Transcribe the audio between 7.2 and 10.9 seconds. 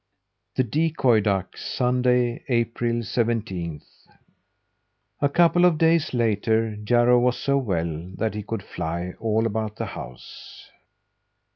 so well that he could fly all about the house.